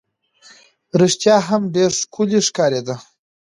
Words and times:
رښتیا 1.01 1.35
هم 1.47 1.61
ډېره 1.75 1.95
ښکلې 2.01 2.39
ښکارېده. 2.47 2.95